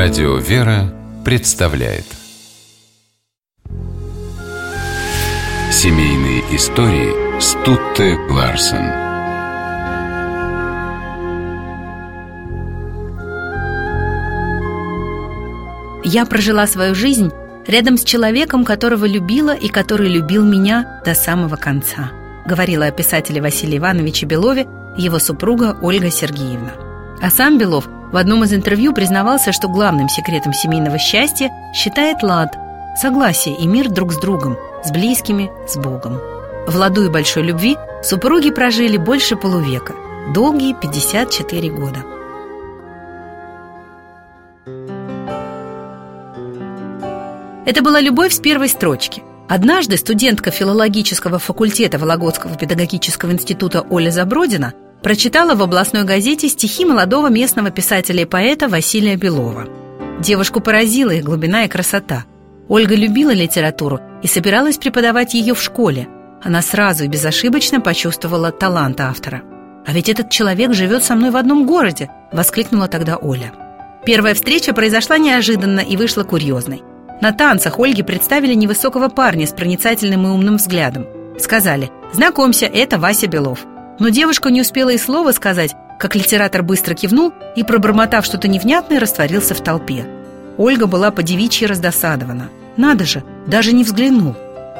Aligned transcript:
Радио 0.00 0.36
«Вера» 0.36 0.94
представляет 1.24 2.04
Семейные 5.72 6.42
истории 6.54 7.40
Стутте 7.40 8.16
Ларсен 8.30 8.86
Я 16.04 16.26
прожила 16.26 16.68
свою 16.68 16.94
жизнь 16.94 17.32
рядом 17.66 17.98
с 17.98 18.04
человеком, 18.04 18.64
которого 18.64 19.04
любила 19.04 19.56
и 19.56 19.66
который 19.66 20.08
любил 20.08 20.44
меня 20.44 21.02
до 21.04 21.16
самого 21.16 21.56
конца, 21.56 22.12
говорила 22.46 22.86
о 22.86 22.92
писателе 22.92 23.42
Василии 23.42 23.78
Ивановиче 23.78 24.26
Белове 24.26 24.68
его 24.96 25.18
супруга 25.18 25.76
Ольга 25.82 26.12
Сергеевна. 26.12 26.74
А 27.20 27.30
сам 27.30 27.58
Белов 27.58 27.88
в 28.12 28.16
одном 28.16 28.44
из 28.44 28.54
интервью 28.54 28.92
признавался, 28.92 29.52
что 29.52 29.68
главным 29.68 30.08
секретом 30.08 30.52
семейного 30.52 30.98
счастья 30.98 31.50
считает 31.74 32.22
лад, 32.22 32.56
согласие 32.96 33.54
и 33.56 33.66
мир 33.66 33.88
друг 33.90 34.12
с 34.12 34.18
другом, 34.18 34.56
с 34.84 34.90
близкими, 34.90 35.50
с 35.68 35.76
Богом. 35.76 36.18
В 36.66 36.74
ладу 36.74 37.04
и 37.04 37.10
большой 37.10 37.42
любви 37.44 37.76
супруги 38.02 38.50
прожили 38.50 38.96
больше 38.96 39.36
полувека, 39.36 39.94
долгие 40.34 40.74
54 40.74 41.70
года. 41.70 42.04
Это 47.66 47.82
была 47.82 48.00
любовь 48.00 48.32
с 48.32 48.40
первой 48.40 48.68
строчки. 48.68 49.22
Однажды 49.46 49.98
студентка 49.98 50.50
филологического 50.50 51.38
факультета 51.38 51.98
Вологодского 51.98 52.56
педагогического 52.56 53.32
института 53.32 53.82
Оля 53.90 54.10
Забродина 54.10 54.72
прочитала 55.02 55.54
в 55.54 55.62
областной 55.62 56.04
газете 56.04 56.48
стихи 56.48 56.84
молодого 56.84 57.28
местного 57.28 57.70
писателя 57.70 58.22
и 58.22 58.26
поэта 58.26 58.68
Василия 58.68 59.16
Белова. 59.16 59.66
Девушку 60.20 60.60
поразила 60.60 61.10
их 61.10 61.24
глубина 61.24 61.64
и 61.64 61.68
красота. 61.68 62.24
Ольга 62.68 62.94
любила 62.94 63.30
литературу 63.30 64.00
и 64.22 64.26
собиралась 64.26 64.78
преподавать 64.78 65.34
ее 65.34 65.54
в 65.54 65.62
школе. 65.62 66.08
Она 66.42 66.60
сразу 66.62 67.04
и 67.04 67.08
безошибочно 67.08 67.80
почувствовала 67.80 68.50
талант 68.52 69.00
автора. 69.00 69.42
«А 69.86 69.92
ведь 69.92 70.08
этот 70.08 70.30
человек 70.30 70.74
живет 70.74 71.02
со 71.02 71.14
мной 71.14 71.30
в 71.30 71.36
одном 71.36 71.66
городе!»– 71.66 72.10
воскликнула 72.32 72.88
тогда 72.88 73.16
Оля. 73.16 73.52
Первая 74.04 74.34
встреча 74.34 74.74
произошла 74.74 75.18
неожиданно 75.18 75.80
и 75.80 75.96
вышла 75.96 76.24
курьезной. 76.24 76.82
На 77.20 77.32
танцах 77.32 77.78
Ольге 77.78 78.04
представили 78.04 78.54
невысокого 78.54 79.08
парня 79.08 79.46
с 79.46 79.52
проницательным 79.52 80.26
и 80.26 80.30
умным 80.30 80.56
взглядом. 80.56 81.06
Сказали 81.38 81.90
«Знакомься, 82.12 82.66
это 82.66 82.98
Вася 82.98 83.26
Белов». 83.26 83.66
Но 83.98 84.10
девушка 84.10 84.50
не 84.50 84.60
успела 84.60 84.90
и 84.90 84.98
слова 84.98 85.32
сказать, 85.32 85.74
как 85.98 86.14
литератор 86.14 86.62
быстро 86.62 86.94
кивнул 86.94 87.32
и, 87.56 87.64
пробормотав 87.64 88.24
что-то 88.24 88.48
невнятное, 88.48 89.00
растворился 89.00 89.54
в 89.54 89.60
толпе. 89.60 90.06
Ольга 90.56 90.86
была 90.86 91.10
по 91.10 91.22
девичьи 91.22 91.66
раздосадована. 91.66 92.48
Надо 92.76 93.04
же, 93.04 93.24
даже 93.46 93.72
не 93.72 93.84
взглянул. 93.84 94.36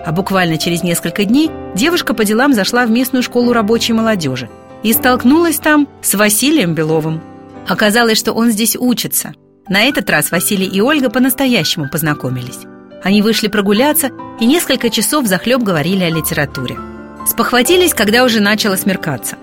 А 0.06 0.12
буквально 0.12 0.56
через 0.56 0.83
несколько 0.83 1.24
дней 1.24 1.50
девушка 1.74 2.14
по 2.14 2.24
делам 2.24 2.52
зашла 2.55 2.86
в 2.86 2.91
местную 2.91 3.22
школу 3.22 3.52
рабочей 3.52 3.92
молодежи 3.92 4.48
и 4.83 4.92
столкнулась 4.92 5.58
там 5.58 5.89
с 6.02 6.14
Василием 6.14 6.74
Беловым. 6.74 7.20
Оказалось, 7.66 8.19
что 8.19 8.33
он 8.33 8.50
здесь 8.50 8.77
учится. 8.77 9.33
На 9.69 9.83
этот 9.83 10.08
раз 10.08 10.30
Василий 10.30 10.66
и 10.66 10.80
Ольга 10.80 11.11
по-настоящему 11.11 11.89
познакомились. 11.91 12.61
Они 13.02 13.20
вышли 13.22 13.48
прогуляться 13.48 14.11
и 14.41 14.46
несколько 14.46 14.91
часов 14.91 15.27
захлеб 15.27 15.62
говорили 15.62 16.05
о 16.05 16.11
литературе. 16.11 16.78
Спохватились, 17.28 17.92
когда 17.92 18.24
уже 18.24 18.40
начало 18.40 18.76
смеркаться. 18.76 19.36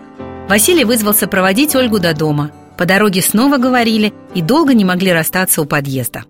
Василий 0.49 0.83
вызвался 0.83 1.27
проводить 1.27 1.75
Ольгу 1.75 1.99
до 1.99 2.15
дома. 2.15 2.49
По 2.79 2.85
дороге 2.85 3.21
снова 3.21 3.57
говорили 3.57 4.11
и 4.33 4.41
долго 4.41 4.73
не 4.73 4.83
могли 4.83 5.13
расстаться 5.13 5.61
у 5.61 5.65
подъезда. 5.65 6.23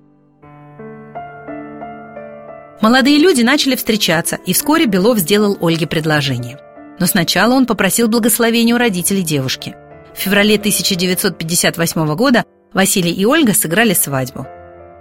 Молодые 2.81 3.19
люди 3.19 3.41
начали 3.41 3.77
встречаться, 3.77 4.35
и 4.45 4.51
вскоре 4.51 4.85
Белов 4.85 5.17
сделал 5.19 5.57
Ольге 5.61 5.87
предложение. 5.87 6.59
Но 6.99 7.05
сначала 7.05 7.53
он 7.53 7.65
попросил 7.65 8.09
благословения 8.09 8.75
у 8.75 8.77
родителей 8.77 9.23
девушки. 9.23 9.77
В 10.13 10.19
феврале 10.19 10.55
1958 10.55 12.15
года 12.15 12.43
Василий 12.73 13.13
и 13.13 13.23
Ольга 13.23 13.53
сыграли 13.53 13.93
свадьбу. 13.93 14.45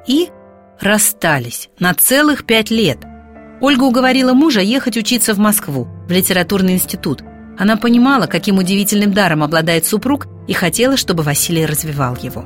И 0.07 0.29
расстались 0.81 1.69
на 1.81 1.95
целых 1.95 2.47
пять 2.47 2.71
лет– 2.71 2.99
Ольга 3.61 3.85
уговорила 3.85 4.35
мужа 4.35 4.61
ехать 4.61 4.97
учиться 4.97 5.33
в 5.33 5.39
Москву, 5.39 5.89
в 6.07 6.11
литературный 6.11 6.75
институт. 6.75 7.23
Она 7.59 7.77
понимала, 7.77 8.27
каким 8.27 8.59
удивительным 8.59 9.13
даром 9.13 9.43
обладает 9.43 9.87
супруг 9.87 10.27
и 10.49 10.53
хотела, 10.53 10.97
чтобы 10.97 11.23
Василий 11.23 11.67
развивал 11.67 12.17
его. 12.21 12.45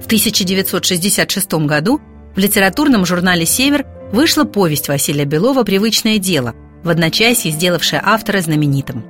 В 0.00 0.06
1966 0.06 1.52
году 1.66 2.00
в 2.34 2.38
литературном 2.38 3.04
журнале 3.04 3.44
«Север» 3.46 3.84
вышла 4.12 4.44
повесть 4.44 4.88
Василия 4.88 5.24
Белова 5.24 5.64
«Привычное 5.64 6.18
дело», 6.18 6.54
в 6.82 6.88
одночасье 6.88 7.50
сделавшая 7.50 8.00
автора 8.04 8.40
знаменитым. 8.40 9.04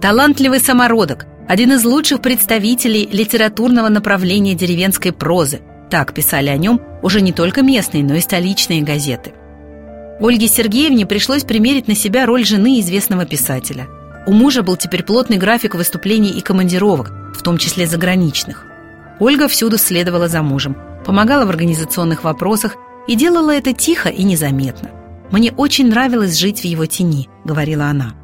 Талантливый 0.00 0.60
самородок, 0.60 1.26
один 1.48 1.72
из 1.72 1.84
лучших 1.84 2.20
представителей 2.20 3.08
литературного 3.10 3.88
направления 3.88 4.54
деревенской 4.54 5.12
прозы. 5.12 5.60
Так 5.90 6.12
писали 6.12 6.50
о 6.50 6.56
нем 6.56 6.80
уже 7.02 7.20
не 7.22 7.32
только 7.32 7.62
местные, 7.62 8.04
но 8.04 8.14
и 8.14 8.20
столичные 8.20 8.82
газеты– 8.82 9.32
Ольге 10.18 10.48
Сергеевне 10.48 11.04
пришлось 11.04 11.44
примерить 11.44 11.88
на 11.88 11.94
себя 11.94 12.24
роль 12.24 12.44
жены 12.44 12.80
известного 12.80 13.26
писателя. 13.26 13.86
У 14.26 14.32
мужа 14.32 14.62
был 14.62 14.76
теперь 14.76 15.02
плотный 15.02 15.36
график 15.36 15.74
выступлений 15.74 16.30
и 16.30 16.40
командировок, 16.40 17.12
в 17.34 17.42
том 17.42 17.58
числе 17.58 17.86
заграничных. 17.86 18.64
Ольга 19.20 19.46
всюду 19.46 19.76
следовала 19.76 20.28
за 20.28 20.42
мужем, 20.42 20.76
помогала 21.04 21.44
в 21.44 21.50
организационных 21.50 22.24
вопросах 22.24 22.76
и 23.06 23.14
делала 23.14 23.54
это 23.54 23.72
тихо 23.72 24.08
и 24.08 24.22
незаметно. 24.22 24.90
«Мне 25.30 25.52
очень 25.52 25.88
нравилось 25.88 26.38
жить 26.38 26.60
в 26.60 26.64
его 26.64 26.86
тени»,— 26.86 27.28
говорила 27.44 27.86
она. 27.86 28.14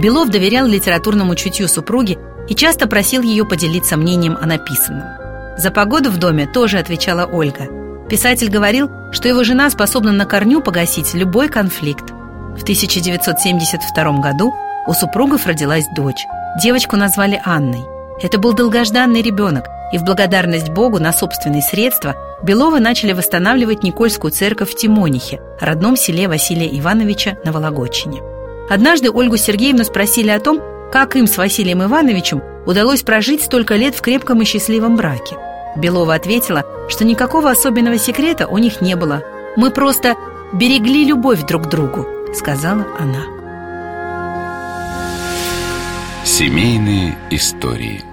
Белов 0.00 0.28
доверял 0.28 0.66
литературному 0.66 1.34
чутью 1.34 1.68
супруги 1.68 2.18
и 2.48 2.54
часто 2.54 2.86
просил 2.86 3.22
ее 3.22 3.44
поделиться 3.44 3.96
мнением 3.96 4.38
о 4.40 4.46
написанном. 4.46 5.19
За 5.62 5.70
погоду 5.70 6.10
в 6.10 6.16
доме 6.16 6.46
тоже 6.46 6.78
отвечала 6.78 7.26
Ольга. 7.26 7.68
Писатель 8.08 8.48
говорил, 8.48 8.90
что 9.12 9.28
его 9.28 9.44
жена 9.44 9.68
способна 9.68 10.10
на 10.10 10.24
корню 10.24 10.62
погасить 10.62 11.12
любой 11.12 11.50
конфликт. 11.50 12.12
В 12.56 12.62
1972 12.62 14.12
году 14.20 14.54
у 14.86 14.94
супругов 14.94 15.46
родилась 15.46 15.84
дочь. 15.94 16.24
Девочку 16.62 16.96
назвали 16.96 17.42
Анной. 17.44 17.84
Это 18.22 18.38
был 18.38 18.54
долгожданный 18.54 19.20
ребенок, 19.20 19.66
и 19.92 19.98
в 19.98 20.02
благодарность 20.02 20.70
Богу 20.70 20.98
на 20.98 21.12
собственные 21.12 21.60
средства 21.60 22.16
Беловы 22.42 22.80
начали 22.80 23.12
восстанавливать 23.12 23.82
Никольскую 23.82 24.30
церковь 24.30 24.70
в 24.70 24.76
Тимонихе, 24.76 25.42
родном 25.60 25.94
селе 25.94 26.26
Василия 26.26 26.74
Ивановича 26.78 27.36
на 27.44 27.52
Вологодчине. 27.52 28.22
Однажды 28.70 29.10
Ольгу 29.10 29.36
Сергеевну 29.36 29.84
спросили 29.84 30.30
о 30.30 30.40
том, 30.40 30.62
как 30.90 31.16
им 31.16 31.26
с 31.26 31.36
Василием 31.36 31.82
Ивановичем 31.82 32.42
удалось 32.64 33.02
прожить 33.02 33.42
столько 33.42 33.76
лет 33.76 33.94
в 33.94 34.00
крепком 34.00 34.40
и 34.40 34.46
счастливом 34.46 34.96
браке. 34.96 35.36
Белова 35.76 36.14
ответила, 36.14 36.64
что 36.88 37.04
никакого 37.04 37.50
особенного 37.50 37.98
секрета 37.98 38.46
у 38.46 38.58
них 38.58 38.80
не 38.80 38.96
было. 38.96 39.22
«Мы 39.56 39.70
просто 39.70 40.16
берегли 40.52 41.04
любовь 41.04 41.46
друг 41.46 41.64
к 41.64 41.68
другу»,— 41.68 42.06
сказала 42.34 42.86
она. 42.98 43.24
Семейные 46.24 47.16
истории 47.30 48.04